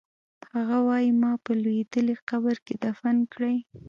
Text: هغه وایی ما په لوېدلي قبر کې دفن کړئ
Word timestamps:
هغه 0.55 0.77
وایی 0.87 1.11
ما 1.21 1.31
په 1.43 1.51
لوېدلي 1.63 2.15
قبر 2.29 2.55
کې 2.65 2.75
دفن 2.85 3.15
کړئ 3.33 3.57